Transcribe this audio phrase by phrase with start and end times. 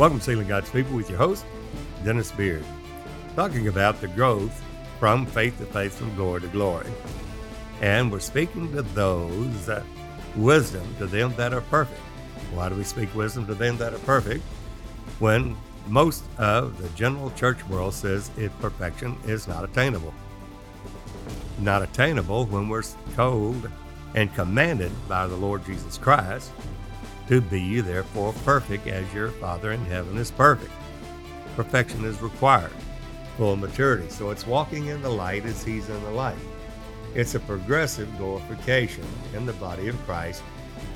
[0.00, 1.44] Welcome to Sealing God's People with your host,
[2.04, 2.64] Dennis Beard,
[3.36, 4.64] talking about the growth
[4.98, 6.86] from faith to faith, from glory to glory.
[7.82, 9.82] And we're speaking to those that
[10.36, 12.00] wisdom to them that are perfect.
[12.54, 14.42] Why do we speak wisdom to them that are perfect?
[15.18, 15.54] When
[15.86, 20.14] most of the general church world says if perfection is not attainable.
[21.58, 22.84] Not attainable when we're
[23.16, 23.68] told
[24.14, 26.52] and commanded by the Lord Jesus Christ
[27.30, 30.72] to be therefore perfect as your Father in heaven is perfect.
[31.54, 32.72] Perfection is required,
[33.36, 34.08] full maturity.
[34.08, 36.34] So it's walking in the light as He's in the light.
[37.14, 40.42] It's a progressive glorification in the body of Christ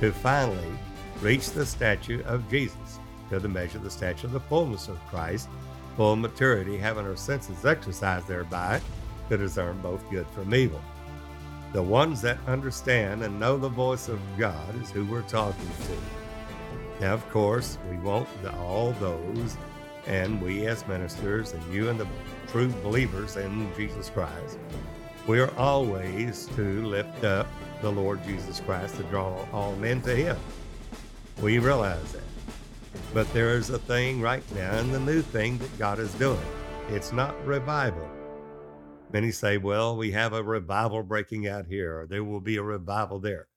[0.01, 0.77] to finally
[1.21, 2.99] reach the stature of Jesus,
[3.31, 5.49] to the measure the stature of the fullness of Christ,
[5.97, 8.81] full maturity, having our senses exercised thereby
[9.29, 10.83] to discern both good from evil.
[11.73, 16.24] The ones that understand and know the voice of God is who we're talking to.
[17.01, 18.29] Now, of course, we want
[18.59, 19.57] all those,
[20.07, 22.07] and we as ministers, and you and the
[22.49, 24.59] true believers in Jesus Christ,
[25.27, 27.47] we are always to lift up
[27.83, 30.37] the Lord Jesus Christ to draw all men to Him.
[31.43, 32.23] We realize that.
[33.13, 36.39] But there is a thing right now, and the new thing that God is doing.
[36.89, 38.09] It's not revival.
[39.13, 42.63] Many say, well, we have a revival breaking out here, or there will be a
[42.63, 43.49] revival there.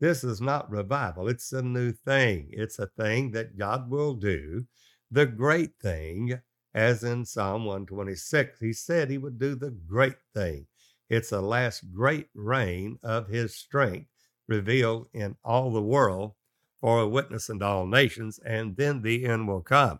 [0.00, 2.50] This is not revival, it's a new thing.
[2.52, 4.66] It's a thing that God will do,
[5.10, 6.40] the great thing,
[6.74, 8.60] as in Psalm 126.
[8.60, 10.66] He said he would do the great thing.
[11.10, 14.08] It's the last great reign of his strength
[14.46, 16.34] revealed in all the world
[16.80, 19.98] for a witness unto all nations, and then the end will come.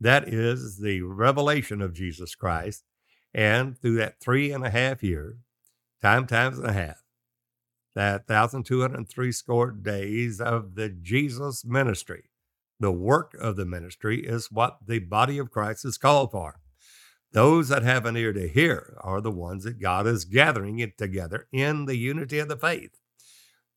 [0.00, 2.82] That is the revelation of Jesus Christ.
[3.32, 5.36] And through that three and a half year,
[6.00, 7.01] time times and a half,
[7.94, 12.24] that 1,203 score days of the Jesus ministry.
[12.80, 16.60] The work of the ministry is what the body of Christ is called for.
[17.32, 20.98] Those that have an ear to hear are the ones that God is gathering it
[20.98, 22.98] together in the unity of the faith.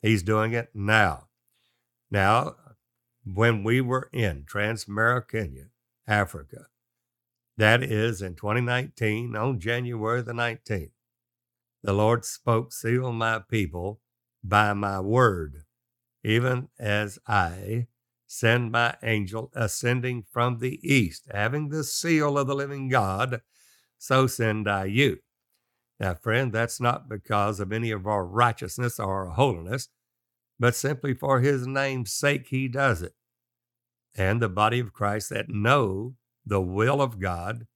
[0.02, 1.28] He's doing it now.
[2.12, 2.56] Now,
[3.24, 5.24] when we were in Transmara,
[6.08, 6.68] Africa,
[7.58, 10.92] that is in 2019 on January the 19th,
[11.82, 14.02] the Lord spoke, Seal my people
[14.50, 15.64] by my word,
[16.24, 17.88] even as I
[18.28, 23.42] send my angel ascending from the east, having the seal of the living God,
[23.98, 25.20] so send I you.
[26.00, 29.90] Now, friend, that's not because of any of our righteousness or our holiness,
[30.60, 33.14] but simply for his name's sake, he does it.
[34.16, 37.68] And the body of Christ that know the will of God,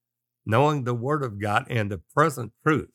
[0.46, 2.90] knowing the word of God and the present truth,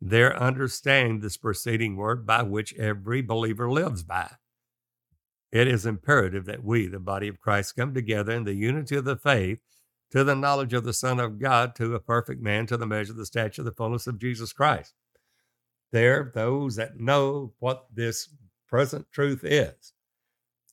[0.00, 4.30] they're understanding this preceding word by which every believer lives by.
[5.52, 9.04] It is imperative that we, the body of Christ, come together in the unity of
[9.04, 9.60] the faith
[10.10, 13.12] to the knowledge of the Son of God, to a perfect man, to the measure
[13.12, 14.94] of the stature of the fullness of Jesus Christ.
[15.92, 18.28] There, those that know what this
[18.68, 19.94] present truth is,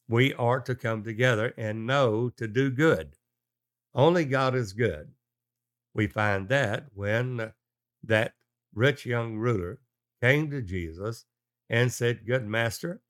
[0.07, 3.15] we are to come together and know to do good.
[3.95, 5.11] Only God is good.
[5.93, 7.53] We find that when
[8.03, 8.33] that
[8.73, 9.79] rich young ruler
[10.21, 11.25] came to Jesus
[11.69, 13.01] and said, Good master,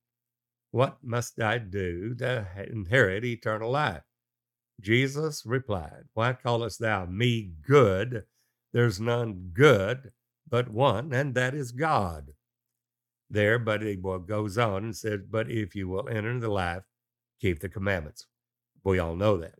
[0.71, 4.03] what must I do to inherit eternal life?
[4.81, 8.23] Jesus replied, Why callest thou me good?
[8.71, 10.11] There's none good
[10.49, 12.33] but one, and that is God.
[13.29, 16.83] There, but he goes on and says, But if you will enter the life,
[17.39, 18.25] keep the commandments.
[18.83, 19.59] We all know that.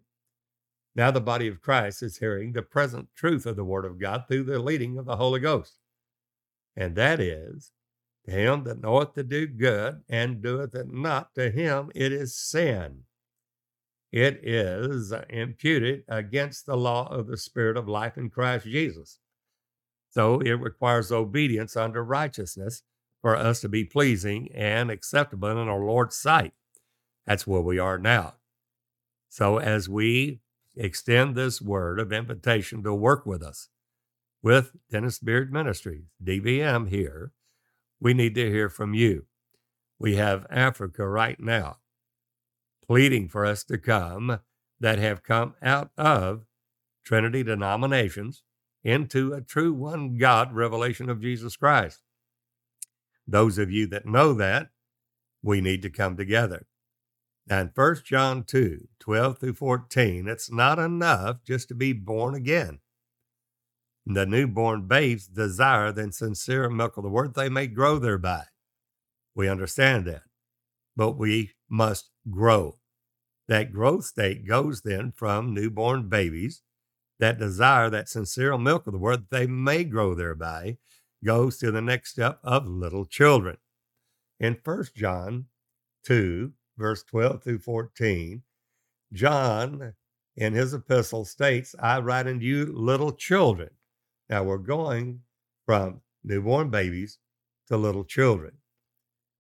[0.95, 4.25] Now, the body of Christ is hearing the present truth of the Word of God
[4.27, 5.79] through the leading of the Holy Ghost
[6.75, 7.71] and that is,
[8.25, 12.35] to him that knoweth to do good and doeth it not, to him it is
[12.35, 13.03] sin.
[14.11, 19.19] It is imputed against the law of the Spirit of life in Christ Jesus.
[20.11, 22.83] So it requires obedience under righteousness
[23.21, 26.53] for us to be pleasing and acceptable in our Lord's sight.
[27.25, 28.35] That's where we are now.
[29.29, 30.41] So as we
[30.75, 33.69] extend this word of invitation to work with us,
[34.43, 37.31] with Dennis Beard Ministries, DBM here,
[37.99, 39.25] we need to hear from you.
[39.97, 41.77] We have Africa right now
[42.85, 44.39] pleading for us to come
[44.79, 46.43] that have come out of
[47.05, 48.43] Trinity denominations
[48.83, 52.01] into a true one God revelation of Jesus Christ.
[53.25, 54.69] Those of you that know that,
[55.41, 56.67] we need to come together.
[57.49, 62.79] And 1 John 2 12 through 14, it's not enough just to be born again.
[64.05, 68.43] The newborn babes desire the sincere milk of the word they may grow thereby.
[69.33, 70.23] We understand that.
[70.95, 72.79] But we must grow.
[73.47, 76.61] That growth state goes then from newborn babies
[77.19, 80.77] that desire that sincere milk of the word that they may grow thereby,
[81.23, 83.57] goes to the next step of little children.
[84.39, 85.45] In 1 John
[86.05, 88.41] 2, verse 12 through 14,
[89.13, 89.93] John
[90.35, 93.69] in his epistle states, I write unto you little children.
[94.29, 95.21] Now we're going
[95.65, 97.19] from newborn babies
[97.67, 98.57] to little children.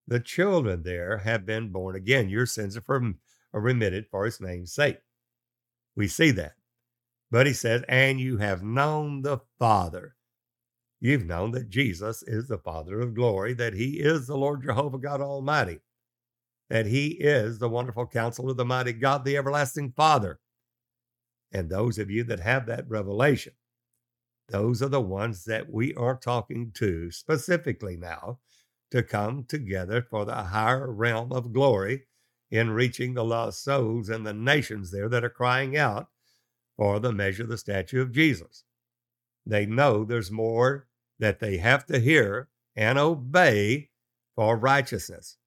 [0.07, 2.29] The children there have been born again.
[2.29, 3.13] Your sins are,
[3.53, 4.97] remitted for his name's sake.
[5.95, 6.53] We see that.
[7.31, 10.15] But he says, and you have known the Father.
[10.99, 14.97] You've known that Jesus is the Father of glory, that he is the Lord Jehovah
[14.97, 15.79] God Almighty,
[16.69, 20.39] that he is the wonderful counselor, of the mighty God, the everlasting Father.
[21.51, 23.53] And those of you that have that revelation,
[24.49, 28.39] those are the ones that we are talking to specifically now
[28.91, 32.03] to come together for the higher realm of glory
[32.51, 36.09] in reaching the lost souls and the nations there that are crying out
[36.77, 38.63] for the measure, of the statue of Jesus.
[39.45, 40.87] They know there's more
[41.19, 43.89] that they have to hear and obey
[44.35, 45.37] for righteousness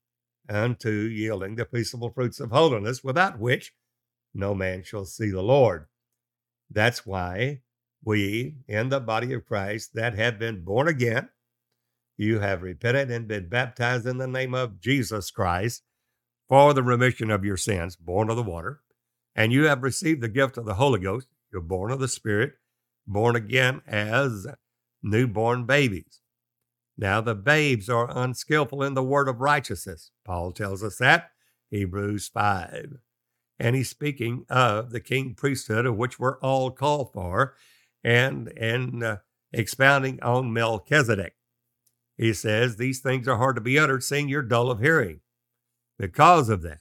[0.48, 3.72] unto yielding the peaceable fruits of holiness, without which
[4.34, 5.86] no man shall see the Lord.
[6.70, 7.62] That's why
[8.06, 11.28] we, in the body of Christ that have been born again,
[12.16, 15.82] you have repented and been baptized in the name of Jesus Christ
[16.48, 18.80] for the remission of your sins, born of the water,
[19.34, 21.26] and you have received the gift of the Holy Ghost.
[21.52, 22.52] You're born of the Spirit,
[23.08, 24.46] born again as
[25.02, 26.20] newborn babies.
[26.96, 30.12] Now, the babes are unskillful in the word of righteousness.
[30.24, 31.30] Paul tells us that,
[31.70, 32.98] Hebrews 5.
[33.58, 37.54] And he's speaking of the king priesthood of which we're all called for
[38.04, 39.16] and, in uh,
[39.52, 41.34] expounding on Melchizedek.
[42.16, 45.20] He says, These things are hard to be uttered, seeing you're dull of hearing.
[45.98, 46.80] Because of that,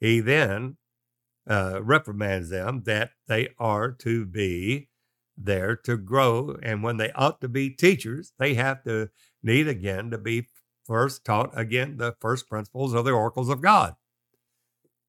[0.00, 0.76] he then
[1.48, 4.88] uh, reprimands them that they are to be
[5.36, 6.56] there to grow.
[6.62, 9.10] And when they ought to be teachers, they have to
[9.42, 10.48] need again to be
[10.84, 13.94] first taught again the first principles of the oracles of God.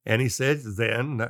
[0.06, 1.30] And he says, then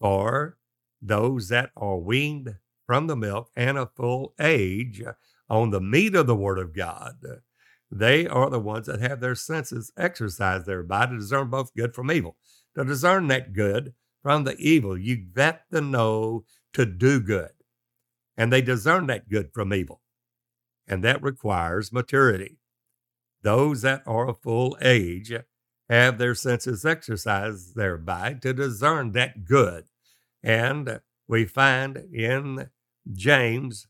[0.00, 0.58] for
[1.00, 2.56] those that are weaned
[2.92, 5.02] from the milk and a full age
[5.48, 7.14] on the meat of the word of God,
[7.90, 12.10] they are the ones that have their senses exercised thereby to discern both good from
[12.10, 12.36] evil.
[12.76, 16.44] To discern that good from the evil, you got to know
[16.74, 17.52] to do good.
[18.36, 20.02] And they discern that good from evil.
[20.86, 22.58] And that requires maturity.
[23.40, 25.32] Those that are of full age
[25.88, 29.84] have their senses exercised thereby to discern that good.
[30.42, 32.68] And we find in
[33.10, 33.86] James,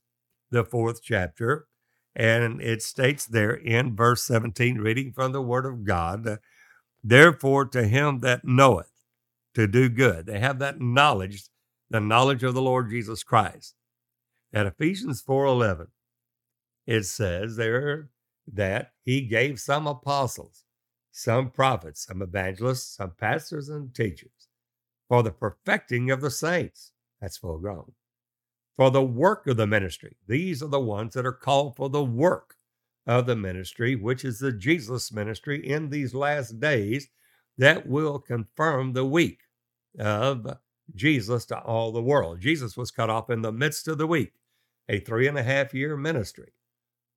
[0.50, 1.66] the fourth chapter,
[2.14, 6.38] and it states there in verse 17, reading from the Word of God,
[7.02, 8.90] therefore to him that knoweth
[9.54, 10.26] to do good.
[10.26, 11.44] They have that knowledge,
[11.90, 13.74] the knowledge of the Lord Jesus Christ.
[14.52, 15.88] At Ephesians 4:11,
[16.86, 18.10] it says there
[18.46, 20.64] that he gave some apostles,
[21.10, 24.48] some prophets, some evangelists, some pastors and teachers
[25.08, 26.92] for the perfecting of the saints.
[27.20, 27.92] That's full grown
[28.76, 30.16] for the work of the ministry.
[30.26, 32.56] These are the ones that are called for the work
[33.06, 37.08] of the ministry, which is the Jesus ministry in these last days
[37.58, 39.40] that will confirm the week
[39.98, 40.46] of
[40.94, 42.40] Jesus to all the world.
[42.40, 44.32] Jesus was cut off in the midst of the week,
[44.88, 46.52] a three and a half year ministry.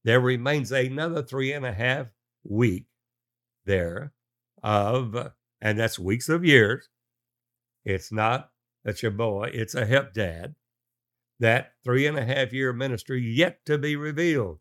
[0.04, 2.08] There remains another three and a half
[2.44, 2.86] week
[3.66, 4.14] there
[4.62, 5.32] of,
[5.62, 6.90] and that's weeks of years.
[7.84, 8.52] It's not
[8.84, 10.56] a chaboy, it's a heptad
[11.40, 14.60] that three and a half year ministry yet to be revealed.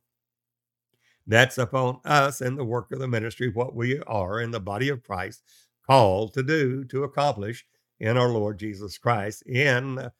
[1.26, 4.88] That's upon us and the work of the ministry, what we are in the body
[4.88, 5.42] of Christ
[5.86, 7.64] called to do, to accomplish
[7.98, 10.10] in our Lord Jesus Christ in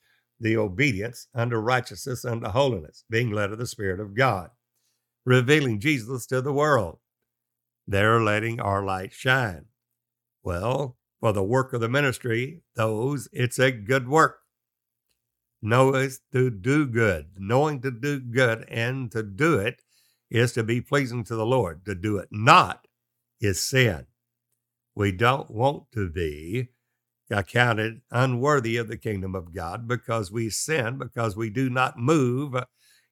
[0.41, 4.51] the obedience unto righteousness unto holiness, being led of the Spirit of God,
[5.25, 6.99] revealing Jesus to the world.
[7.87, 9.67] They're letting our light shine.
[10.43, 14.39] Well, for the work of the ministry, those, it's a good work
[15.65, 17.27] knows to do good.
[17.39, 19.83] Knowing to do good and to do it
[20.31, 21.85] is to be pleasing to the Lord.
[21.87, 22.87] To do it not
[23.41, 24.07] is sin.
[24.95, 26.69] We don't want to be
[27.31, 32.55] accounted unworthy of the kingdom of God because we sin, because we do not move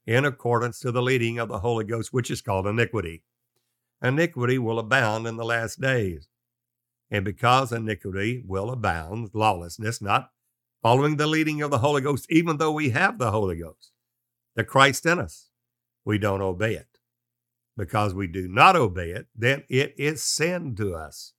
[0.07, 3.23] in accordance to the leading of the Holy Ghost, which is called iniquity.
[4.03, 6.29] Iniquity will abound in the last days.
[7.11, 10.31] And because iniquity will abound, lawlessness, not
[10.83, 13.93] following the leading of the Holy Ghost, even though we have the Holy Ghost,
[14.57, 15.51] the Christ in us,
[16.05, 16.87] we don't obey it.
[17.77, 21.35] Because we do not obey it, then it is sin to us.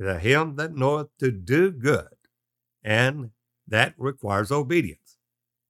[0.00, 2.08] To him that knoweth to do good
[2.82, 3.30] And
[3.68, 5.18] that requires obedience.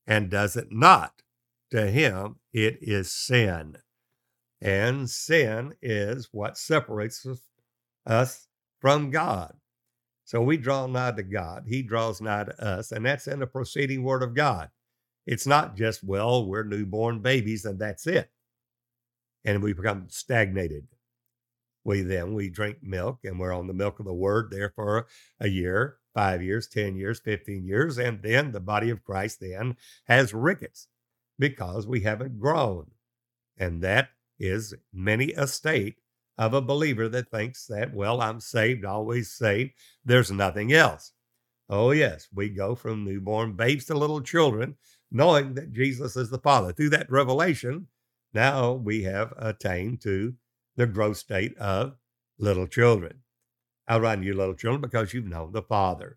[0.07, 1.23] And does it not,
[1.71, 3.77] to him, it is sin.
[4.61, 7.27] And sin is what separates
[8.07, 8.49] us
[8.81, 9.60] from God.
[10.31, 13.49] So we draw nigh to God, He draws nigh to us, and that's in the
[13.49, 14.71] proceeding word of God.
[15.27, 18.31] It's not just, well, we're newborn babies and that's it.
[19.45, 20.87] And we become stagnated.
[21.83, 25.09] We then we drink milk and we're on the milk of the word there for
[25.41, 27.99] a year, five years, 10 years, 15 years.
[27.99, 30.87] And then the body of Christ then has rickets
[31.41, 32.93] because we haven't grown.
[33.59, 36.00] And that is many a state
[36.41, 39.73] of a believer that thinks that, well, I'm saved, always saved.
[40.07, 41.13] There's nothing else.
[41.69, 44.77] Oh, yes, we go from newborn babes to little children,
[45.13, 46.73] knowing that Jesus is the Father.
[46.73, 47.89] Through that revelation,
[48.33, 50.33] now we have attained to
[50.77, 51.97] the growth state of
[52.39, 53.19] little children.
[53.87, 54.81] Run you little children?
[54.81, 56.17] Because you've known the Father.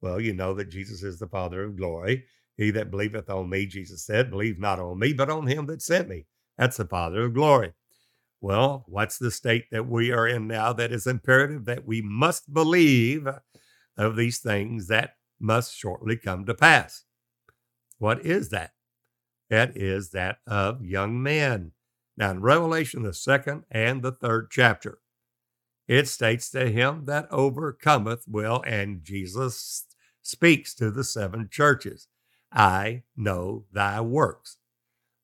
[0.00, 2.24] Well, you know that Jesus is the Father of glory.
[2.56, 5.82] He that believeth on me, Jesus said, believe not on me, but on him that
[5.82, 6.26] sent me.
[6.56, 7.72] That's the Father of glory.
[8.40, 12.52] Well, what's the state that we are in now that is imperative that we must
[12.52, 13.26] believe
[13.96, 17.04] of these things that must shortly come to pass?
[17.98, 18.72] What is that?
[19.48, 21.72] That is that of young men.
[22.16, 24.98] Now, in Revelation, the second and the third chapter,
[25.86, 29.86] it states to him that overcometh will, and Jesus
[30.22, 32.08] speaks to the seven churches
[32.52, 34.56] I know thy works.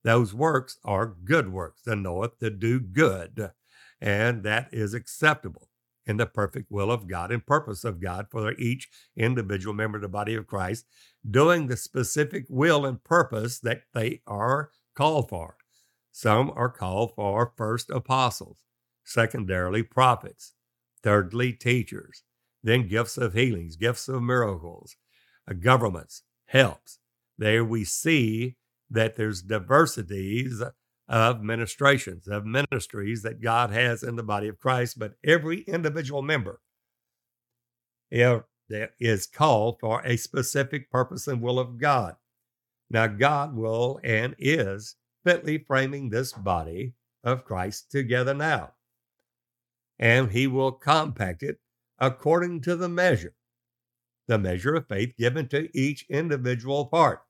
[0.04, 3.52] Those works are good works, that knoweth to do good,
[4.00, 5.68] and that is acceptable
[6.04, 10.02] in the perfect will of God and purpose of God for each individual member of
[10.02, 10.86] the body of Christ,
[11.28, 15.56] doing the specific will and purpose that they are called for.
[16.10, 18.58] Some are called for first apostles,
[19.04, 20.54] secondarily prophets,
[21.02, 22.24] thirdly teachers,
[22.62, 24.96] then gifts of healings, gifts of miracles,
[25.48, 26.98] uh, governments, helps.
[27.38, 28.56] There we see
[28.92, 30.62] that there's diversities
[31.08, 36.22] of ministrations, of ministries that God has in the body of Christ, but every individual
[36.22, 36.60] member
[38.10, 42.16] is called for a specific purpose and will of God.
[42.90, 46.94] Now, God will and is fitly framing this body
[47.24, 48.72] of Christ together now.
[49.98, 51.58] And he will compact it
[51.98, 53.34] according to the measure,
[54.26, 57.22] the measure of faith given to each individual part.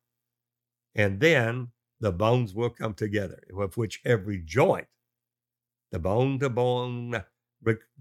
[0.94, 1.68] And then
[2.00, 4.88] the bones will come together, with which every joint,
[5.90, 7.22] the bone to bone,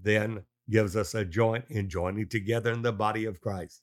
[0.02, 3.82] then gives us a joint in joining together in the body of Christ,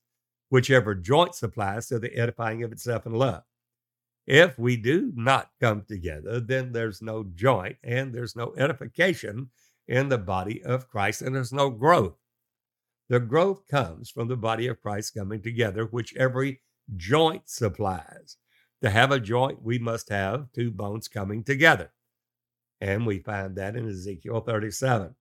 [0.51, 3.45] whichever joint supplies to the edifying of itself in love.
[4.27, 9.51] If we do not come together, then there's no joint and there's no edification
[9.87, 12.17] in the body of Christ and there's no growth.
[13.09, 16.61] The growth comes from the body of Christ coming together, which every
[16.97, 18.37] joint supplies.
[18.83, 21.91] To have a joint, we must have two bones coming together.
[22.81, 25.15] And we find that in Ezekiel 37.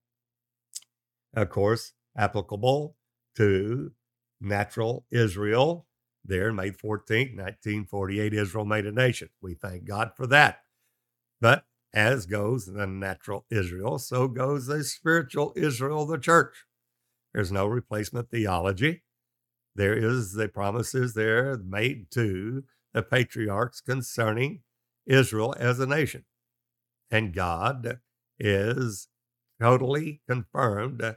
[1.34, 2.96] Of course, applicable
[3.36, 3.92] to
[4.40, 5.86] natural Israel
[6.24, 9.30] there, May 14, 1948, Israel made a nation.
[9.40, 10.58] We thank God for that.
[11.40, 16.64] But as goes the natural Israel, so goes the spiritual Israel, the church.
[17.32, 19.04] There's no replacement theology.
[19.74, 24.62] There is the promises there made to the patriarchs concerning
[25.06, 26.24] Israel as a nation.
[27.10, 28.00] And God
[28.38, 29.08] is
[29.60, 31.16] totally confirmed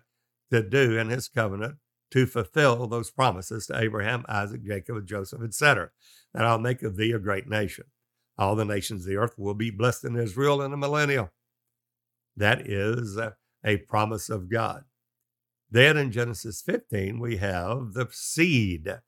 [0.51, 1.77] to do in his covenant
[2.11, 5.91] to fulfill those promises to Abraham, Isaac, Jacob, Joseph, etc.
[6.33, 7.85] That I'll make of thee a great nation.
[8.37, 11.31] All the nations of the earth will be blessed in Israel in a millennial.
[12.35, 13.17] That is
[13.63, 14.85] a promise of God.
[15.69, 18.99] Then in Genesis 15, we have the seed.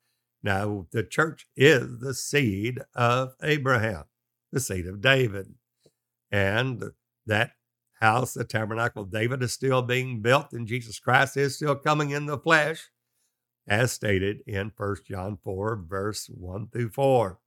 [0.43, 4.03] Now, the church is the seed of Abraham,
[4.51, 5.55] the seed of David.
[6.31, 6.83] And
[7.25, 7.51] that
[8.01, 12.09] house, the tabernacle of David, is still being built, and Jesus Christ is still coming
[12.09, 12.89] in the flesh
[13.65, 17.39] as stated in 1 John 4, verse 1 through 4,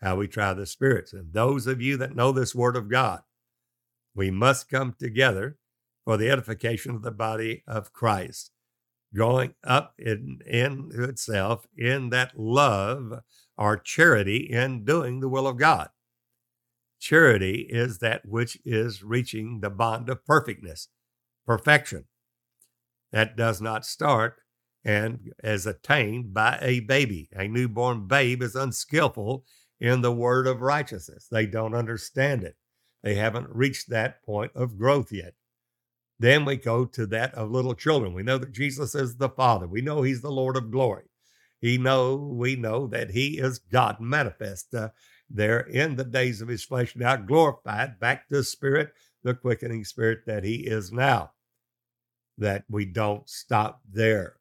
[0.00, 1.12] how we try the spirits.
[1.12, 3.20] And those of you that know this word of God,
[4.14, 5.58] we must come together
[6.04, 8.50] for the edification of the body of Christ,
[9.14, 13.20] growing up in, in itself in that love
[13.56, 15.88] or charity in doing the will of God.
[16.98, 20.88] Charity is that which is reaching the bond of perfectness,
[21.46, 22.04] perfection.
[23.10, 24.36] That does not start
[24.84, 27.28] and is attained by a baby.
[27.36, 29.44] A newborn babe is unskillful
[29.80, 31.26] in the word of righteousness.
[31.30, 32.56] They don't understand it.
[33.02, 35.34] They haven't reached that point of growth yet.
[36.22, 38.14] Then we go to that of little children.
[38.14, 39.66] We know that Jesus is the Father.
[39.66, 41.04] We know He's the Lord of glory.
[41.60, 44.90] He know we know that he is God manifest uh,
[45.30, 50.20] there in the days of his flesh, now glorified back to spirit, the quickening spirit
[50.26, 51.32] that he is now.
[52.36, 54.36] That we don't stop there.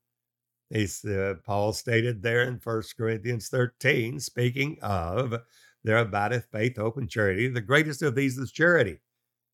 [0.71, 5.35] He's, uh, Paul stated there in 1 Corinthians 13, speaking of
[5.83, 7.47] there abideth faith, hope, and charity.
[7.47, 8.99] The greatest of these is charity.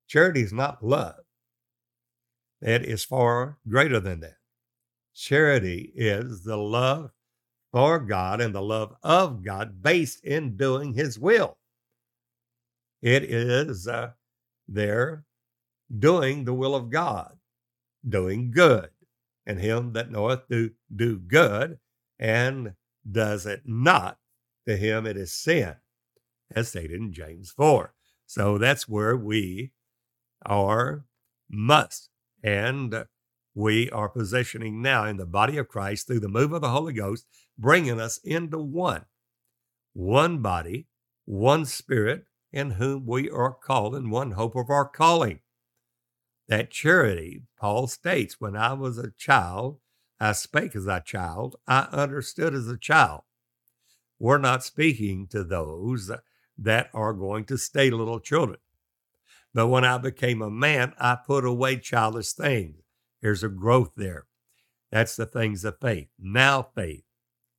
[0.08, 1.16] Charity is not love.
[2.62, 4.38] It is far greater than that.
[5.14, 7.12] Charity is the love
[7.72, 11.58] for God and the love of God based in doing His will.
[13.02, 14.12] It is uh,
[14.68, 15.24] there
[15.96, 17.38] doing the will of God,
[18.08, 18.90] doing good,
[19.46, 21.80] and him that knoweth do do good
[22.20, 22.74] and
[23.10, 24.18] does it not,
[24.68, 25.76] to him it is sin,
[26.54, 27.94] as stated in James 4.
[28.26, 29.72] So that's where we
[30.46, 31.06] are
[31.50, 32.10] must
[32.44, 33.06] and
[33.56, 36.94] we are positioning now in the body of Christ through the move of the Holy
[36.94, 37.26] Ghost,
[37.58, 39.06] bringing us into one,
[39.94, 40.88] one body,
[41.26, 45.40] one spirit, in whom we are called, in one hope of our calling.
[46.48, 49.80] That charity, Paul states, when I was a child,
[50.20, 53.22] I spake as a child, I understood as a child.
[54.20, 56.12] We're not speaking to those
[56.58, 58.60] that are going to stay little children.
[59.58, 62.76] But when I became a man, I put away childish things.
[63.24, 64.28] There's a growth there.
[64.92, 66.10] That's the things of faith.
[66.20, 67.06] Now faith,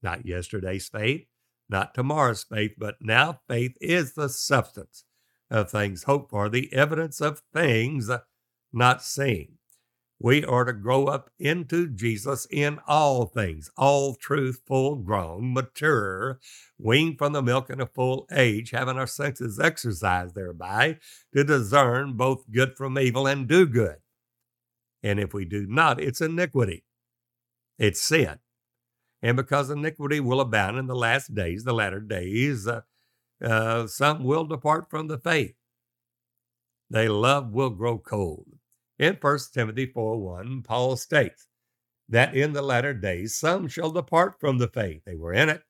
[0.01, 1.27] not yesterday's faith,
[1.69, 5.07] not tomorrow's faith, but now faith is the substance
[5.51, 8.09] of things hoped for, the evidence of things
[8.73, 9.58] not seen.
[10.21, 16.41] We are to grow up into Jesus in all things, all truth, full grown, mature,
[16.77, 20.99] weaned from the milk in a full age, having our senses exercised thereby
[21.35, 23.99] to discern both good from evil and do good.
[25.05, 26.85] And if we do not, it's iniquity,
[27.79, 28.41] it's sin.
[29.23, 32.81] And because iniquity will abound in the last days, the latter days, uh,
[33.41, 35.55] uh, some will depart from the faith.
[36.91, 38.58] They love will grow cold.
[38.99, 41.47] In 1 Timothy 4 1, Paul states
[42.09, 45.03] that in the latter days some shall depart from the faith.
[45.05, 45.63] They were in it,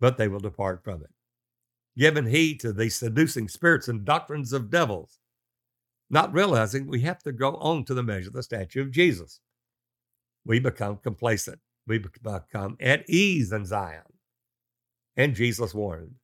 [0.00, 1.10] but they will depart from it,
[1.96, 5.20] giving heed to the seducing spirits and doctrines of devils,
[6.08, 9.40] not realizing we have to go on to the measure of the statue of Jesus.
[10.44, 11.60] We become complacent.
[11.86, 14.02] We become at ease in Zion.
[15.16, 16.14] And Jesus warned,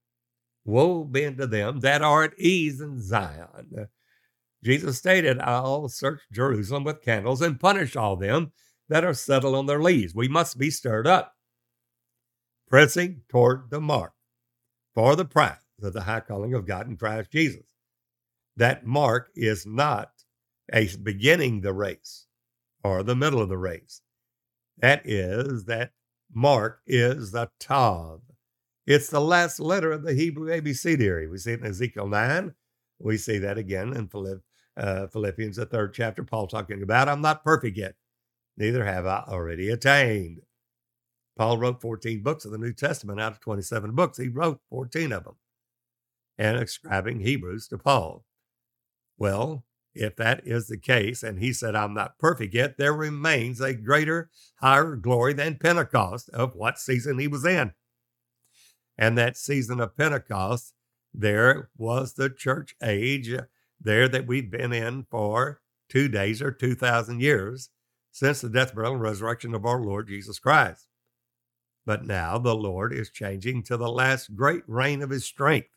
[0.64, 3.88] Woe be unto them that are at ease in Zion.
[4.64, 8.53] Jesus stated, I'll search Jerusalem with candles and punish all them
[8.88, 10.14] that are settled on their leaves.
[10.14, 11.35] We must be stirred up,
[12.69, 14.12] pressing toward the mark
[14.95, 17.64] for the prize of the high calling of God in Christ Jesus.
[18.57, 20.11] That mark is not
[20.73, 22.27] a beginning the race
[22.83, 24.01] or the middle of the race.
[24.79, 25.92] That is, that
[26.33, 28.21] mark is the Tav.
[28.87, 31.31] It's the last letter of the Hebrew ABCD.
[31.31, 32.55] We see it in Ezekiel 9.
[32.98, 34.42] We see that again in Philipp,
[34.76, 37.94] uh, Philippians, the third chapter, Paul talking about, I'm not perfect yet,
[38.56, 40.40] neither have I already attained.
[41.37, 44.16] Paul wrote 14 books of the New Testament out of 27 books.
[44.16, 45.37] He wrote 14 of them
[46.38, 48.24] and ascribing Hebrews to Paul.
[49.18, 53.61] Well, if that is the case, and he said, I'm not perfect yet, there remains
[53.61, 54.30] a greater,
[54.61, 57.72] higher glory than Pentecost of what season he was in.
[58.98, 60.74] And that season of Pentecost,
[61.16, 63.42] there was the church age uh,
[63.81, 67.70] there that we've been in for two days or 2,000 years
[68.12, 70.87] since the death, burial, and resurrection of our Lord Jesus Christ.
[71.85, 75.68] But now the Lord is changing to the last great reign of his strength,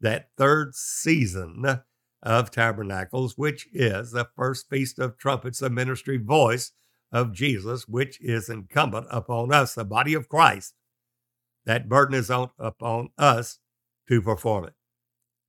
[0.00, 1.80] that third season
[2.22, 6.72] of tabernacles, which is the first feast of trumpets, the ministry voice
[7.10, 10.74] of Jesus, which is incumbent upon us, the body of Christ.
[11.64, 13.58] That burden is on, upon us
[14.08, 14.74] to perform it.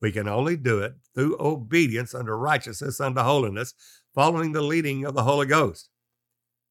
[0.02, 3.74] We can only do it through obedience unto righteousness, unto holiness,
[4.14, 5.90] following the leading of the Holy Ghost.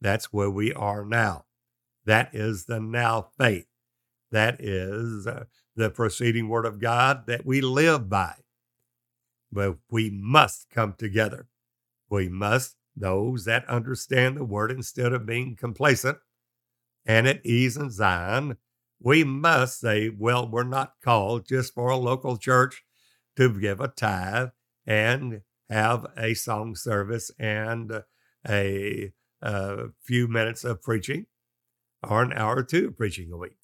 [0.01, 1.44] That's where we are now.
[2.05, 3.66] That is the now faith.
[4.31, 5.44] That is uh,
[5.77, 8.35] the proceeding word of God that we live by.
[9.51, 11.48] But we must come together.
[12.11, 16.18] We must, those that understand the word instead of being complacent
[17.07, 18.57] and at ease in Zion,
[19.01, 22.85] we must say, well, we're not called just for a local church
[23.37, 24.49] to give a tithe
[24.87, 28.03] and have a song service and
[28.49, 31.27] a, a few minutes of preaching
[32.09, 33.59] or an hour or two of preaching a week,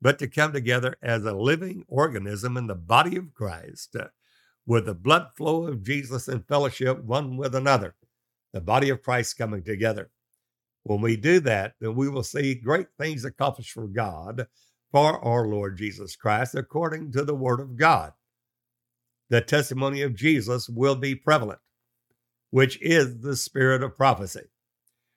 [0.00, 4.08] but to come together as a living organism in the body of Christ uh,
[4.66, 7.94] with the blood flow of Jesus and fellowship one with another,
[8.52, 10.10] the body of Christ coming together.
[10.82, 14.46] When we do that, then we will see great things accomplished for God
[14.90, 18.12] for our Lord Jesus Christ according to the Word of God.
[19.28, 21.60] The testimony of Jesus will be prevalent,
[22.50, 24.48] which is the spirit of prophecy.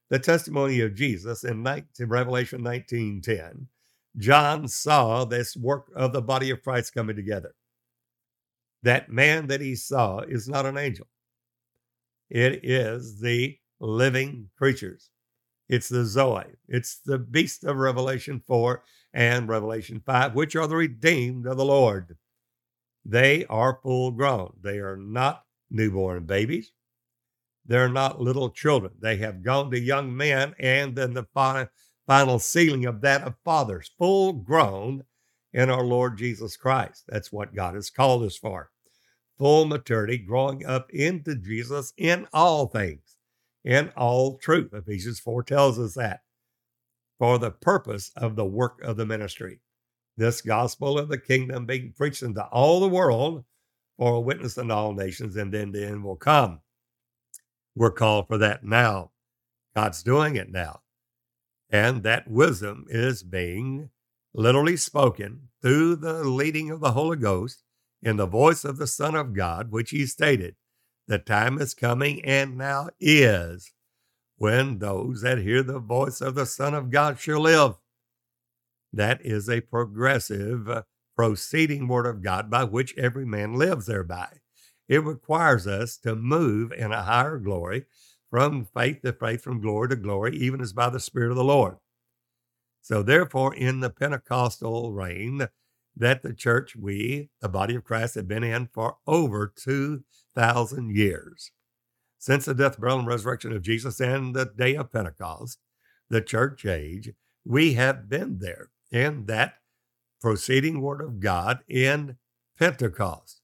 [0.10, 3.68] The testimony of Jesus in 19, Revelation 19:10,
[4.18, 7.56] John saw this work of the body of Christ coming together.
[8.84, 11.08] That man that he saw is not an angel.
[12.30, 15.10] It is the living creatures.
[15.70, 16.56] It's the Zoe.
[16.68, 21.66] It's the beast of Revelation 4 and Revelation 5, which are the redeemed of the
[21.66, 22.18] Lord.
[23.06, 24.54] They are full grown.
[24.62, 26.72] They are not newborn babies.
[27.66, 28.94] They're not little children.
[29.00, 31.68] They have gone to young men, and then the final,
[32.06, 35.04] final sealing of that of fathers, full grown
[35.54, 37.06] in our Lord Jesus Christ.
[37.08, 38.72] That's what God has called us for.
[39.38, 43.13] Full maturity, growing up into Jesus in all things,
[43.64, 44.74] in all truth.
[44.74, 46.22] Ephesians 4 tells us that
[47.20, 49.60] for the purpose of the work of the ministry.
[50.18, 53.46] This gospel of the kingdom being preached into all the world
[53.98, 56.60] for a witness in all nations, and then the end will come.
[57.76, 59.12] We're called for that now.
[59.76, 60.82] God's doing it now.
[61.70, 63.90] And that wisdom is being
[64.34, 67.64] literally spoken through the leading of the Holy Ghost
[68.02, 70.56] in the voice of the Son of God, which he stated,
[71.08, 73.74] The time is coming and now is
[74.38, 77.76] when those that hear the voice of the Son of God shall live.
[78.92, 80.84] That is a progressive, uh,
[81.16, 84.40] proceeding word of God by which every man lives thereby.
[84.88, 87.86] It requires us to move in a higher glory
[88.30, 91.44] from faith to faith, from glory to glory, even as by the Spirit of the
[91.44, 91.78] Lord.
[92.82, 95.48] So, therefore, in the Pentecostal reign
[95.96, 101.52] that the church, we, the body of Christ, have been in for over 2,000 years.
[102.18, 105.60] Since the death, burial, and resurrection of Jesus and the day of Pentecost,
[106.10, 107.12] the church age,
[107.46, 109.56] we have been there in that
[110.22, 112.18] proceeding word of God in
[112.58, 113.42] Pentecost.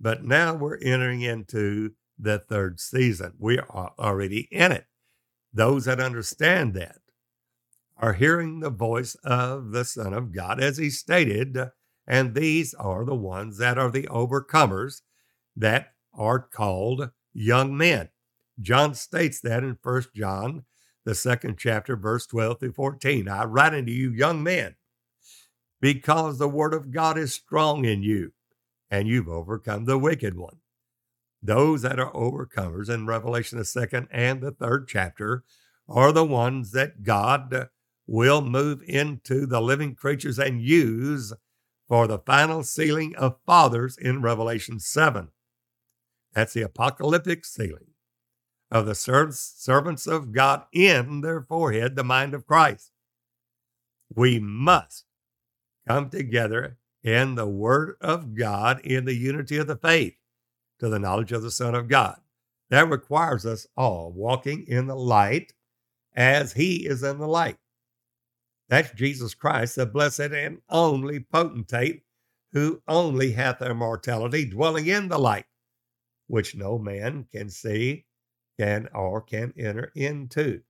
[0.00, 3.34] But now we're entering into the third season.
[3.38, 4.86] We are already in it.
[5.52, 6.96] Those that understand that
[8.02, 11.56] are hearing the voice of the Son of God, as he stated,
[12.04, 15.02] and these are the ones that are the overcomers
[15.54, 18.08] that are called young men.
[18.60, 20.64] John states that in First John,
[21.04, 23.28] the second chapter, verse 12 through 14.
[23.28, 24.74] I write unto you, young men,
[25.80, 28.32] because the word of God is strong in you,
[28.90, 30.56] and you've overcome the wicked one.
[31.40, 35.44] Those that are overcomers in Revelation, the second and the third chapter,
[35.88, 37.68] are the ones that God
[38.06, 41.32] will move into the living creatures and use
[41.88, 45.28] for the final sealing of fathers in Revelation 7.
[46.34, 47.88] That's the apocalyptic sealing
[48.70, 52.90] of the servants of God in their forehead, the mind of Christ.
[54.14, 55.04] We must
[55.86, 60.16] come together in the Word of God in the unity of the faith
[60.78, 62.18] to the knowledge of the Son of God.
[62.70, 65.52] That requires us all walking in the light
[66.14, 67.58] as He is in the light.
[68.72, 72.04] That's Jesus Christ, the blessed and only potentate
[72.54, 75.44] who only hath immortality, dwelling in the light,
[76.26, 78.06] which no man can see,
[78.58, 80.62] can or can enter into.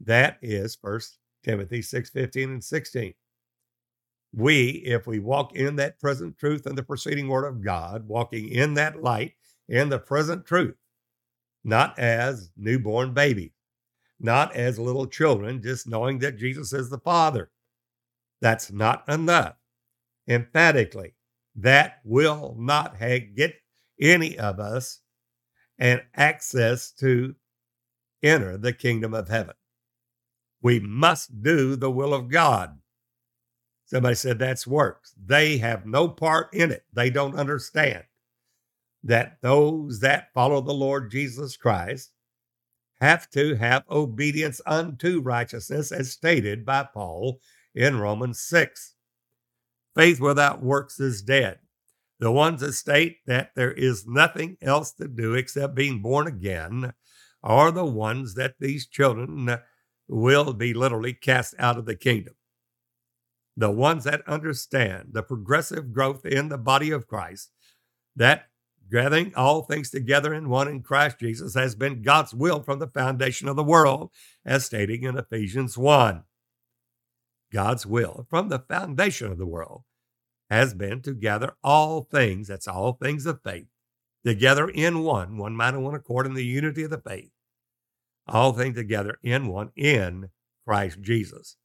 [0.00, 3.12] That is First Timothy 6 15 and 16.
[4.32, 8.48] We, if we walk in that present truth and the preceding word of God, walking
[8.48, 9.34] in that light,
[9.68, 10.78] in the present truth,
[11.64, 13.57] not as newborn babies,
[14.20, 17.50] not as little children, just knowing that Jesus is the Father.
[18.40, 19.56] That's not enough.
[20.28, 21.14] Emphatically,
[21.56, 23.54] that will not get
[24.00, 25.00] any of us
[25.78, 27.34] an access to
[28.22, 29.54] enter the kingdom of heaven.
[30.60, 32.78] We must do the will of God.
[33.86, 35.14] Somebody said that's works.
[35.24, 36.84] They have no part in it.
[36.92, 38.04] They don't understand
[39.04, 42.10] that those that follow the Lord Jesus Christ
[43.00, 47.40] have to have obedience unto righteousness, as stated by Paul
[47.74, 48.94] in Romans 6.
[49.94, 51.58] Faith without works is dead.
[52.20, 56.92] The ones that state that there is nothing else to do except being born again
[57.42, 59.58] are the ones that these children
[60.08, 62.34] will be literally cast out of the kingdom.
[63.56, 67.50] The ones that understand the progressive growth in the body of Christ,
[68.16, 68.46] that
[68.90, 72.88] gathering all things together in one in Christ Jesus has been God's will from the
[72.88, 74.10] foundation of the world,
[74.44, 76.24] as stating in Ephesians 1.
[77.52, 79.84] God's will from the foundation of the world
[80.50, 83.66] has been to gather all things, that's all things of faith,
[84.24, 87.30] together in one, one mind and one accord in the unity of the faith.
[88.26, 90.30] all things together in one in
[90.66, 91.56] Christ Jesus.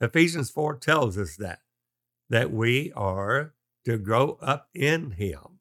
[0.00, 1.60] Ephesians 4 tells us that,
[2.28, 5.60] that we are to grow up in Him,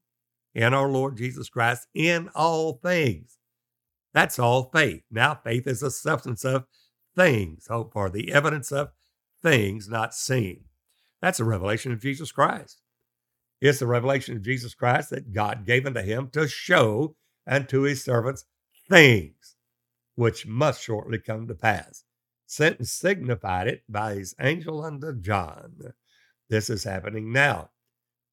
[0.53, 3.37] in our Lord Jesus Christ, in all things.
[4.13, 5.03] That's all faith.
[5.09, 6.65] Now, faith is the substance of
[7.15, 8.91] things, hope for the evidence of
[9.41, 10.65] things not seen.
[11.21, 12.81] That's a revelation of Jesus Christ.
[13.61, 17.15] It's the revelation of Jesus Christ that God gave unto him to show
[17.47, 18.45] unto his servants
[18.89, 19.55] things
[20.15, 22.03] which must shortly come to pass.
[22.45, 25.93] Sent and signified it by his angel unto John.
[26.49, 27.71] This is happening now.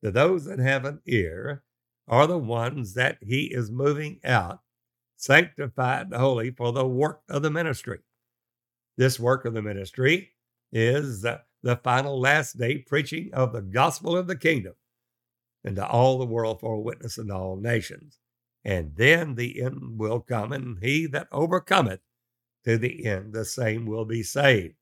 [0.03, 1.63] To those that have an ear
[2.11, 4.59] are the ones that he is moving out,
[5.17, 8.01] sanctified holy for the work of the ministry.
[8.97, 10.33] This work of the ministry
[10.73, 14.75] is the final last day preaching of the gospel of the kingdom
[15.63, 18.19] into all the world for a witness in all nations.
[18.65, 22.01] And then the end will come, and he that overcometh
[22.65, 24.75] to the end, the same will be saved.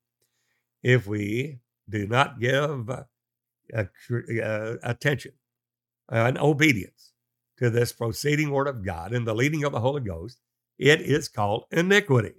[0.83, 3.03] If we do not give uh,
[3.75, 5.33] uh, attention
[6.09, 7.13] and obedience
[7.59, 10.39] to this proceeding word of God and the leading of the Holy Ghost,
[10.79, 12.35] it is called iniquity.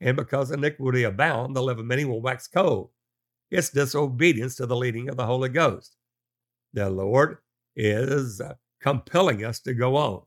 [0.00, 2.90] And because iniquity abound, the love of many will wax cold.
[3.50, 5.96] It's disobedience to the leading of the Holy Ghost.
[6.72, 7.38] The Lord
[7.74, 8.40] is
[8.80, 10.22] compelling us to go on.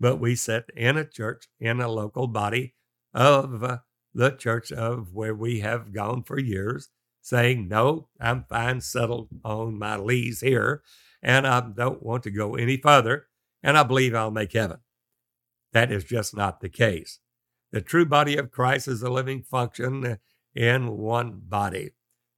[0.00, 2.74] But we sit in a church, in a local body
[3.12, 3.80] of
[4.12, 6.88] the church of where we have gone for years,
[7.20, 10.82] saying, No, I'm fine, settled on my lease here,
[11.24, 13.26] and I don't want to go any further,
[13.62, 14.78] and I believe I'll make heaven.
[15.72, 17.18] That is just not the case.
[17.72, 20.18] The true body of Christ is a living function
[20.54, 21.90] in one body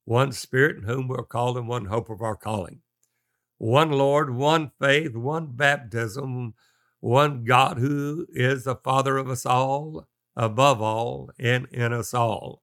[0.07, 2.81] one Spirit in whom we're called, and one hope of our calling.
[3.59, 6.55] One Lord, one faith, one baptism,
[7.01, 12.63] one God who is the Father of us all, above all, and in us all.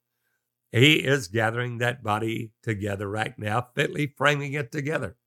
[0.71, 5.17] He is gathering that body together right now, fitly framing it together.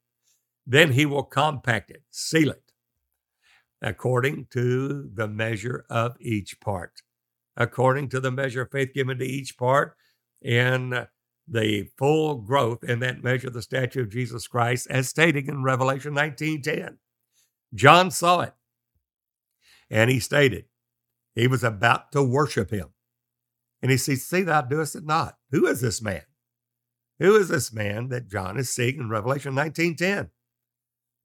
[0.67, 2.73] Then he will compact it, seal it,
[3.81, 7.03] according to the measure of each part,
[7.57, 9.97] according to the measure of faith given to each part,
[10.43, 11.07] in
[11.49, 16.15] the full growth in that measure the statue of Jesus Christ, as stated in Revelation
[16.15, 16.99] 19:10.
[17.75, 18.55] John saw it,
[19.89, 20.67] and he stated
[21.35, 22.89] he was about to worship him.
[23.83, 25.37] And he says, See, thou doest it not.
[25.51, 26.23] Who is this man?
[27.21, 30.31] Who is this man that John is seeing in Revelation 19:10?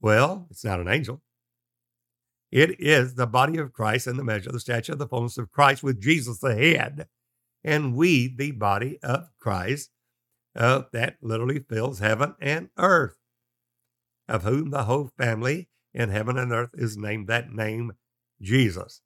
[0.01, 1.21] Well, it's not an angel.
[2.51, 5.37] It is the body of Christ and the measure of the stature of the fullness
[5.37, 7.07] of Christ with Jesus the head,
[7.63, 9.91] and we the body of Christ
[10.55, 13.15] uh, that literally fills heaven and earth,
[14.27, 17.93] of whom the whole family in heaven and earth is named that name
[18.41, 19.01] Jesus.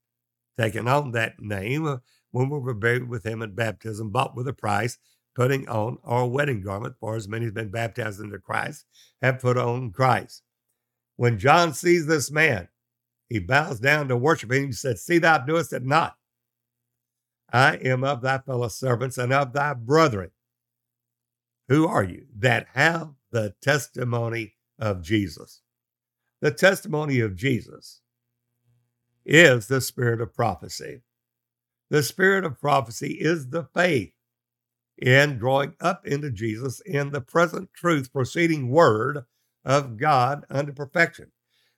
[0.57, 1.97] Taking on that name uh,
[2.31, 4.97] when we were buried with him in baptism, bought with a price,
[5.35, 8.85] putting on our wedding garment, for as many as been baptized into Christ
[9.21, 10.41] have put on Christ.
[11.15, 12.67] When John sees this man,
[13.29, 14.67] he bows down to worship him.
[14.67, 16.15] He said, See, thou doest it not.
[17.51, 20.31] I am of thy fellow servants and of thy brethren
[21.67, 22.25] who are you?
[22.37, 25.61] That have the testimony of Jesus.
[26.41, 28.01] The testimony of Jesus
[29.25, 31.01] is the spirit of prophecy.
[31.89, 34.11] The spirit of prophecy is the faith
[34.97, 39.25] in drawing up into Jesus in the present truth, proceeding word
[39.65, 41.31] of God unto perfection.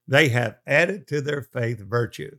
[0.07, 2.37] They have added to their faith virtue.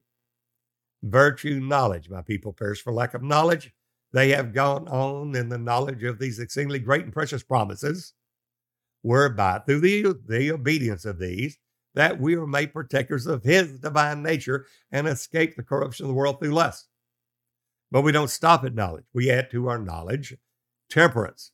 [1.03, 2.09] Virtue, knowledge.
[2.09, 3.73] My people perish for lack of knowledge.
[4.13, 8.15] They have gone on in the knowledge of these exceedingly great and precious promises,
[9.03, 11.59] whereby through the, the obedience of these,
[11.95, 16.15] that we are made partakers of his divine nature and escape the corruption of the
[16.15, 16.89] world through lust.
[17.91, 19.05] But we don't stop at knowledge.
[19.13, 20.37] We add to our knowledge
[20.91, 21.53] temperance.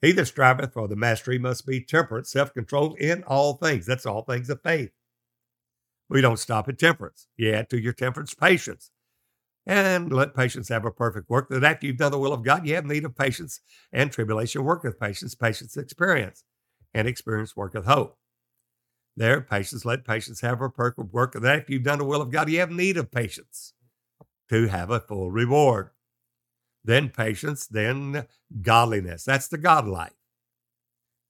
[0.00, 3.86] He that striveth for the mastery must be temperate, self controlled in all things.
[3.86, 4.90] That's all things of faith.
[6.08, 7.28] We don't stop at temperance.
[7.36, 8.90] You add to your temperance patience,
[9.66, 11.48] and let patience have a perfect work.
[11.50, 13.60] That after you've done the will of God, you have need of patience,
[13.92, 16.44] and tribulation worketh patience, patience experience,
[16.94, 18.16] and experience worketh hope.
[19.16, 21.34] There, patience, let patience have a perfect work.
[21.34, 23.74] That after you've done the will of God, you have need of patience
[24.48, 25.90] to have a full reward.
[26.84, 28.26] Then patience, then
[28.62, 29.24] godliness.
[29.24, 30.12] That's the God life.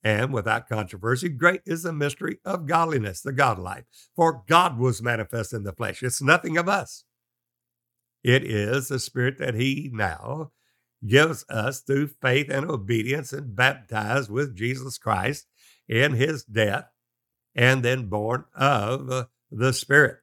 [0.02, 3.84] And without controversy, great is the mystery of godliness, the God life.
[4.16, 6.02] For God was manifest in the flesh.
[6.02, 7.04] It's nothing of us.
[8.22, 10.52] It is the Spirit that He now
[11.06, 15.46] gives us through faith and obedience and baptized with Jesus Christ
[15.88, 16.86] in His death
[17.54, 20.18] and then born of the Spirit.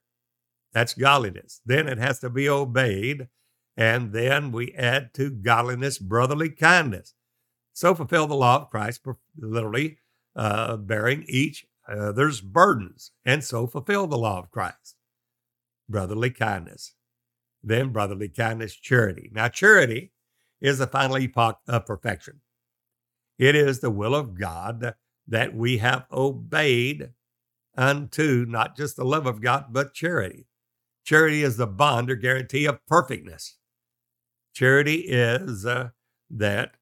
[0.74, 1.62] That's godliness.
[1.66, 3.28] Then it has to be obeyed
[3.78, 7.14] And then we add to godliness brotherly kindness.
[7.74, 9.02] So fulfill the law of Christ,
[9.38, 10.00] literally
[10.36, 14.96] uh, bearing each other's burdens, and so fulfill the law of Christ.
[15.88, 16.96] Brotherly kindness.
[17.64, 19.30] Then brotherly kindness, charity.
[19.32, 20.12] Now, charity
[20.60, 22.42] is the final epoch of perfection.
[23.38, 24.96] It is the will of God
[25.28, 27.12] that we have obeyed
[27.78, 30.48] unto not just the love of God, but charity.
[31.04, 33.58] Charity is the bond or guarantee of perfectness.
[34.58, 35.90] Charity is uh,
[36.32, 36.78] that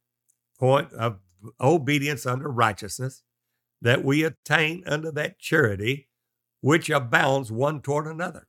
[0.58, 1.20] point of
[1.60, 3.24] obedience under righteousness
[3.82, 6.08] that we attain under that charity
[6.62, 8.48] which abounds one toward another.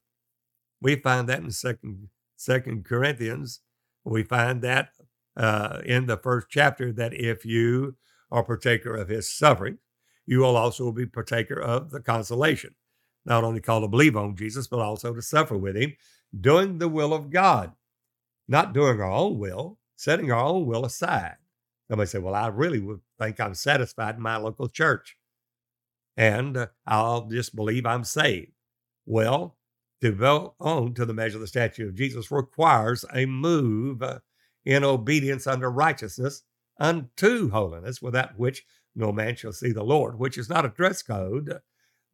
[0.81, 3.62] We find that in Second Second Corinthians.
[4.05, 4.91] We find that
[5.37, 7.97] uh, in the first chapter that if you
[8.31, 9.79] are partaker of his suffering,
[10.25, 12.77] you will also be partaker of the consolation.
[13.25, 15.97] Not only called to believe on Jesus, but also to suffer with him,
[16.41, 17.73] doing the will of God,
[18.48, 21.37] not doing our own will, setting our own will aside.
[21.88, 25.16] Somebody say, Well, I really would think I'm satisfied in my local church,
[26.16, 28.52] and uh, I'll just believe I'm saved.
[29.04, 29.56] Well,
[30.02, 34.18] to go on to the measure of the statue of Jesus requires a move uh,
[34.64, 36.42] in obedience unto righteousness
[36.78, 41.02] unto holiness, without which no man shall see the Lord, which is not a dress
[41.02, 41.61] code,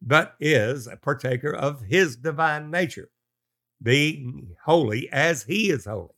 [0.01, 3.09] but is a partaker of his divine nature,
[3.81, 6.09] being holy as he is holy.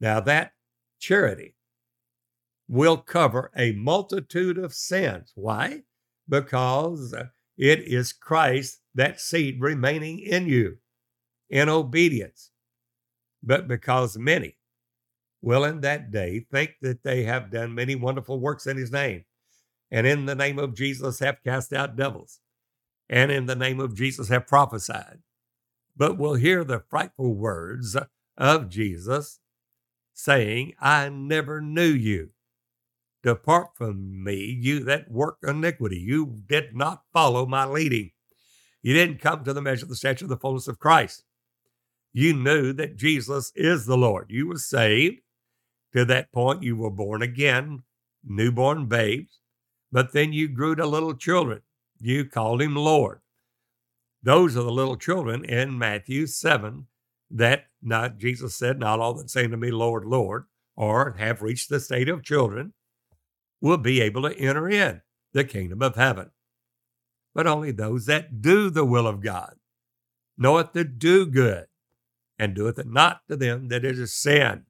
[0.00, 0.52] Now, that
[0.98, 1.56] charity
[2.68, 5.32] will cover a multitude of sins.
[5.34, 5.82] Why?
[6.28, 7.14] Because
[7.58, 10.78] it is Christ, that seed remaining in you
[11.50, 12.50] in obedience.
[13.42, 14.56] But because many
[15.42, 19.24] will in that day think that they have done many wonderful works in his name,
[19.90, 22.40] and in the name of Jesus have cast out devils,
[23.08, 25.18] and in the name of Jesus have prophesied,
[25.96, 27.96] but will hear the frightful words
[28.36, 29.40] of Jesus
[30.24, 32.30] saying, I never knew you.
[33.22, 35.98] Depart from me, you that work iniquity.
[35.98, 38.12] You did not follow my leading.
[38.82, 41.24] You didn't come to the measure of the stature of the fullness of Christ.
[42.12, 44.26] You knew that Jesus is the Lord.
[44.30, 45.20] You were saved.
[45.92, 47.82] To that point, you were born again,
[48.24, 49.40] newborn babes,
[49.90, 51.62] but then you grew to little children.
[51.98, 53.20] You called him Lord.
[54.22, 56.86] Those are the little children in Matthew 7
[57.30, 60.44] that not Jesus said, Not all that say to me, Lord, Lord,
[60.76, 62.72] or have reached the state of children,
[63.60, 66.30] will be able to enter in the kingdom of heaven.
[67.34, 69.54] But only those that do the will of God,
[70.36, 71.66] knoweth to do good,
[72.38, 74.64] and doeth it not to them that it is sin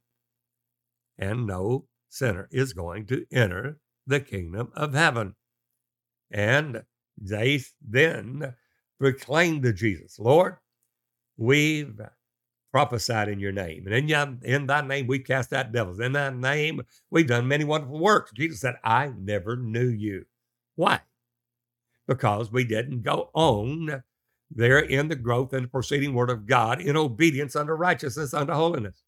[1.21, 5.37] and no sinner is going to enter the kingdom of heaven.
[6.31, 6.83] And
[7.21, 8.55] they then
[8.99, 10.57] proclaimed to Jesus, Lord,
[11.37, 12.01] we've
[12.73, 13.87] prophesied in your name.
[13.87, 16.01] And in, your, in thy name we cast out devils.
[16.01, 18.33] In thy name we've done many wonderful works.
[18.33, 20.27] Jesus said, I never knew you.
[20.77, 21.01] Why?
[22.07, 24.03] Because we didn't go on
[24.51, 28.53] there in the growth and the proceeding word of God in obedience unto righteousness, unto
[28.53, 29.03] holiness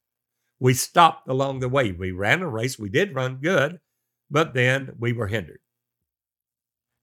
[0.63, 1.91] we stopped along the way.
[1.91, 3.81] We ran a race, we did run good,
[4.31, 5.59] but then we were hindered.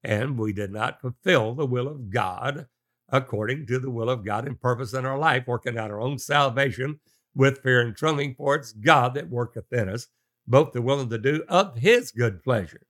[0.02, 2.68] And we did not fulfill the will of God
[3.12, 6.18] according to the will of God and purpose in our life, working out our own
[6.18, 7.00] salvation
[7.36, 10.08] with fear and trembling, for it's God that worketh in us,
[10.48, 12.88] both the willing to do of his good pleasure.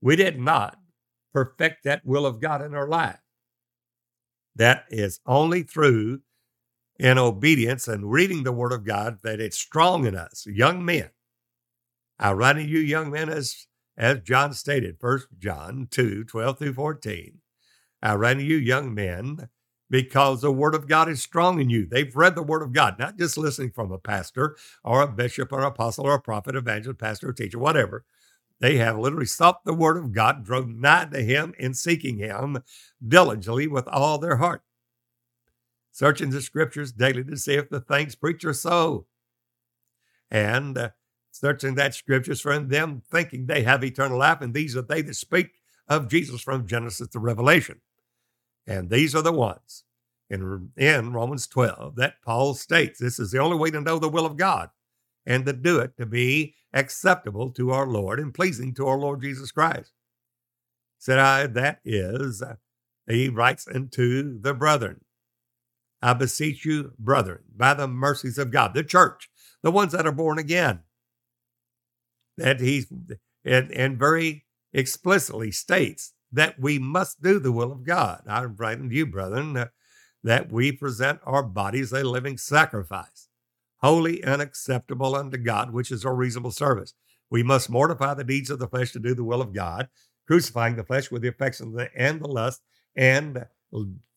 [0.00, 0.78] We did not
[1.32, 3.20] perfect that will of God in our life.
[4.56, 6.20] That is only through
[6.98, 11.10] in obedience and reading the Word of God that it's strong in us, young men.
[12.18, 13.66] I write to you, young men, as,
[13.96, 17.40] as John stated, 1 John 2 12 through 14.
[18.04, 19.48] I run to you, young men,
[19.90, 21.86] because the Word of God is strong in you.
[21.86, 25.52] They've read the Word of God, not just listening from a pastor or a bishop
[25.52, 28.04] or an apostle or a prophet, evangelist, pastor, or teacher, whatever.
[28.60, 32.62] They have literally sought the Word of God, drove nigh to Him in seeking Him
[33.06, 34.62] diligently with all their heart
[35.94, 39.06] searching the scriptures daily to see if the things preached are so.
[40.28, 40.90] And uh,
[41.30, 45.14] searching that scriptures from them thinking they have eternal life, and these are they that
[45.14, 45.52] speak
[45.86, 47.80] of Jesus from Genesis to Revelation.
[48.66, 49.84] And these are the ones
[50.30, 54.08] in, in Romans 12 that Paul states this is the only way to know the
[54.08, 54.70] will of God
[55.26, 59.22] and to do it to be acceptable to our Lord and pleasing to our Lord
[59.22, 59.92] Jesus Christ.
[60.98, 62.42] Said I, that is,
[63.06, 65.02] he writes unto the brethren.
[66.00, 69.30] I beseech you, brethren, by the mercies of God, the church,
[69.62, 70.80] the ones that are born again,
[72.36, 72.84] that he
[73.44, 78.22] and, and very explicitly states that we must do the will of God.
[78.26, 79.68] I'm writing to you, brethren,
[80.22, 83.28] that we present our bodies a living sacrifice,
[83.78, 86.94] holy and acceptable unto God, which is our reasonable service.
[87.30, 89.88] We must mortify the deeds of the flesh to do the will of God,
[90.26, 92.62] crucifying the flesh with the affections and the lust,
[92.96, 93.46] and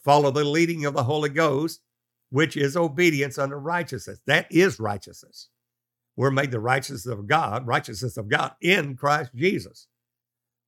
[0.03, 1.81] follow the leading of the Holy Ghost,
[2.29, 4.19] which is obedience unto righteousness.
[4.25, 5.49] That is righteousness.
[6.15, 9.87] We're made the righteousness of God, righteousness of God in Christ Jesus.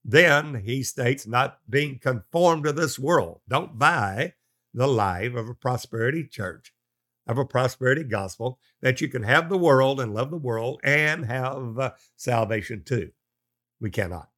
[0.03, 3.41] Then he states, not being conformed to this world.
[3.47, 4.33] Don't buy
[4.73, 6.73] the life of a prosperity church,
[7.27, 11.25] of a prosperity gospel, that you can have the world and love the world and
[11.25, 13.11] have uh, salvation too.
[13.79, 14.29] We cannot.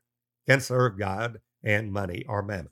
[0.47, 2.69] Can serve God and money or mammon.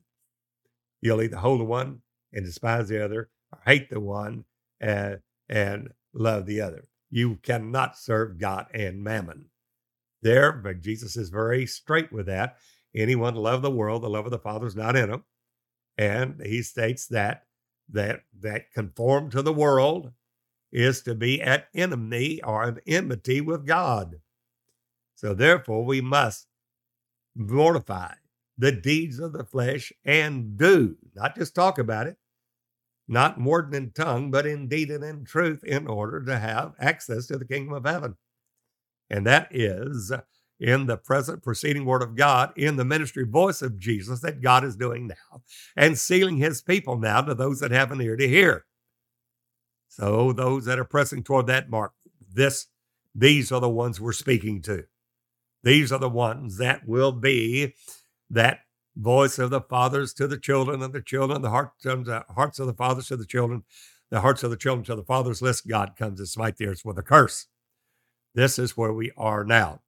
[1.01, 2.01] You'll either hold the one
[2.33, 4.45] and despise the other, or hate the one
[4.79, 6.87] and, and love the other.
[7.09, 9.45] You cannot serve God and mammon.
[10.21, 12.57] There, but Jesus is very straight with that.
[12.95, 15.23] Anyone love the world, the love of the Father is not in them.
[15.97, 17.45] And he states that
[17.91, 20.11] that that conform to the world
[20.71, 24.21] is to be at enemy or an enmity with God.
[25.15, 26.47] So therefore we must
[27.35, 28.13] mortify
[28.57, 32.17] the deeds of the flesh and do, not just talk about it,
[33.07, 36.75] not more than in tongue, but in deed and in truth, in order to have
[36.79, 38.15] access to the kingdom of heaven.
[39.09, 40.11] And that is
[40.59, 44.63] in the present proceeding word of God, in the ministry voice of Jesus that God
[44.63, 45.41] is doing now,
[45.75, 48.65] and sealing his people now to those that have an ear to hear.
[49.87, 51.93] So those that are pressing toward that mark,
[52.31, 52.67] this,
[53.15, 54.85] these are the ones we're speaking to.
[55.63, 57.75] These are the ones that will be
[58.29, 58.59] that
[58.95, 62.67] voice of the fathers to the children, and the children, the hearts, the hearts of
[62.67, 63.63] the fathers to the children,
[64.09, 66.83] the hearts of the children to the fathers, lest God comes to smite the earth
[66.83, 67.47] with a curse.
[68.35, 69.81] This is where we are now.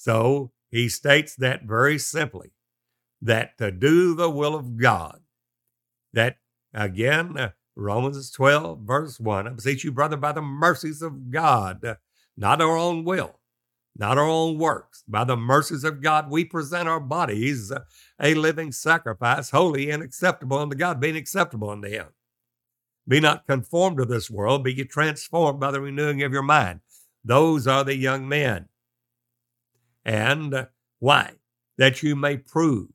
[0.00, 2.52] So he states that very simply
[3.20, 5.20] that to do the will of God,
[6.14, 6.38] that
[6.72, 11.98] again, uh, Romans 12, verse 1, I beseech you, brother, by the mercies of God,
[12.34, 13.40] not our own will,
[13.94, 17.70] not our own works, by the mercies of God, we present our bodies
[18.18, 22.06] a living sacrifice, holy and acceptable unto God, being acceptable unto Him.
[23.06, 26.80] Be not conformed to this world, be ye transformed by the renewing of your mind.
[27.22, 28.69] Those are the young men
[30.10, 30.66] and
[30.98, 31.34] why?
[31.78, 32.88] That you may prove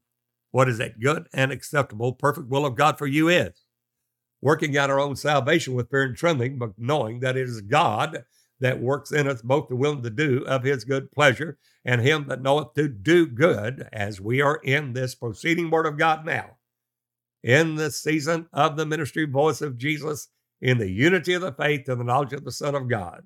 [0.52, 3.64] what is that good and acceptable, perfect will of God for you is.
[4.42, 8.26] Working out our own salvation with fear and trembling, but knowing that it is God
[8.60, 12.02] that works in us both the will and the do of his good pleasure, and
[12.02, 16.26] him that knoweth to do good, as we are in this proceeding word of God
[16.26, 16.58] now,
[17.44, 20.28] in the season of the ministry voice of Jesus,
[20.62, 23.24] in the unity of the faith and the knowledge of the Son of God.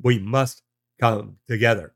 [0.00, 0.62] We must
[1.00, 1.94] come together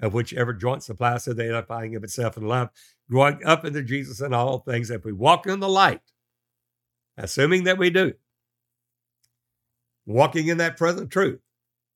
[0.00, 2.70] of whichever joint supplies to the edifying of itself in love,
[3.10, 4.90] growing up into Jesus in all things.
[4.90, 6.00] If we walk in the light,
[7.16, 8.14] assuming that we do,
[10.06, 11.40] walking in that present truth,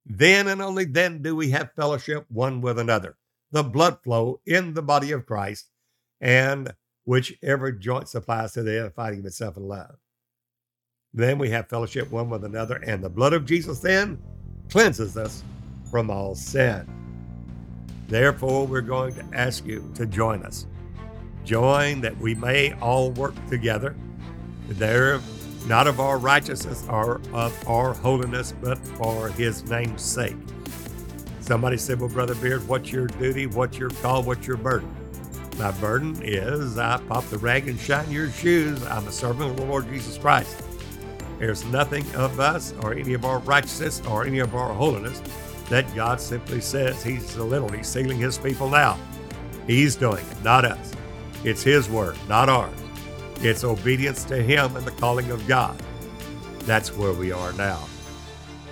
[0.07, 3.17] then and only then do we have fellowship one with another,
[3.51, 5.71] the blood flow in the body of Christ,
[6.21, 6.75] and
[7.05, 9.97] whichever joint supplies to the edifying of itself in love.
[11.13, 14.19] Then we have fellowship one with another, and the blood of Jesus then
[14.69, 15.45] cleanses us
[15.91, 17.04] from all sin.
[18.09, 20.67] Therefore, we're going to ask you to join us.
[21.45, 23.95] Join that we may all work together.
[24.69, 25.21] There,
[25.67, 30.37] not of our righteousness or of our holiness, but for his name's sake.
[31.41, 33.47] Somebody said, Well, Brother Beard, what's your duty?
[33.47, 34.23] What's your call?
[34.23, 34.95] What's your burden?
[35.59, 38.83] My burden is I pop the rag and shine your shoes.
[38.87, 40.63] I'm a servant of the Lord Jesus Christ.
[41.39, 45.21] There's nothing of us or any of our righteousness or any of our holiness
[45.69, 48.99] that God simply says He's literally sealing His people now.
[49.67, 50.93] He's doing it, not us.
[51.43, 52.79] It's His word, not ours.
[53.37, 55.81] It's obedience to Him and the calling of God.
[56.61, 57.85] That's where we are now.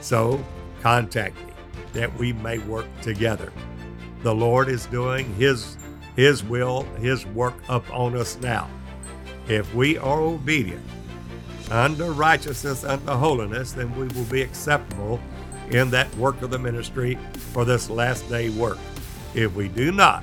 [0.01, 0.43] So
[0.81, 1.53] contact me
[1.93, 3.53] that we may work together.
[4.23, 5.77] The Lord is doing His
[6.17, 8.69] His will, His work upon us now.
[9.49, 10.85] If we are obedient
[11.71, 15.21] unto righteousness, unto holiness, then we will be acceptable
[15.73, 17.19] in that work of the ministry
[17.53, 18.79] for this last day work.
[19.35, 20.23] If we do not,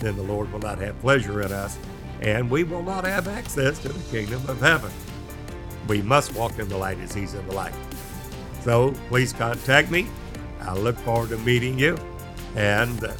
[0.00, 1.76] then the Lord will not have pleasure in us,
[2.20, 4.92] and we will not have access to the kingdom of heaven.
[5.88, 7.74] We must walk in the light as He's in the light.
[8.62, 10.06] So please contact me.
[10.60, 11.98] I look forward to meeting you
[12.56, 13.12] and uh,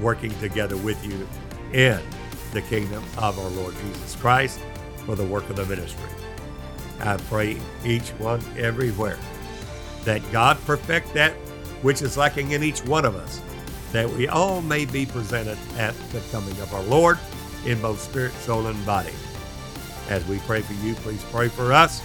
[0.00, 1.26] working together with you
[1.72, 2.00] in
[2.52, 4.60] the kingdom of our Lord Jesus Christ
[5.04, 6.08] for the work of the ministry.
[7.00, 9.18] I pray each one everywhere
[10.04, 11.32] that God perfect that
[11.82, 13.40] which is lacking in each one of us,
[13.92, 17.18] that we all may be presented at the coming of our Lord
[17.66, 19.12] in both spirit, soul, and body.
[20.08, 22.02] As we pray for you, please pray for us.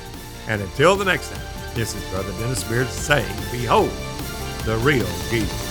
[0.47, 1.45] And until the next time,
[1.75, 3.91] this is Brother Dennis Beard saying, Behold,
[4.65, 5.68] the real Jesus.